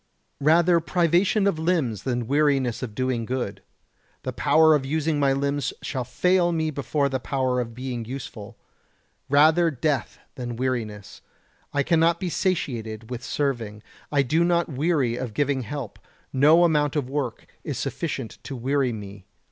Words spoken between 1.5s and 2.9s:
limbs than weariness